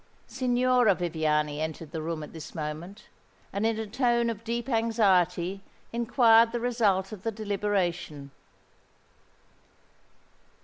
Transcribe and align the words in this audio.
Signora 0.25 0.95
Viviani 0.95 1.61
entered 1.61 1.91
the 1.91 2.01
room 2.01 2.23
at 2.23 2.33
this 2.33 2.55
moment, 2.55 3.05
and 3.53 3.67
in 3.67 3.77
a 3.77 3.85
tone 3.85 4.31
of 4.31 4.43
deep 4.43 4.67
anxiety, 4.67 5.61
inquired 5.93 6.51
the 6.51 6.59
result 6.59 7.11
of 7.11 7.21
the 7.21 7.31
deliberation. 7.31 8.31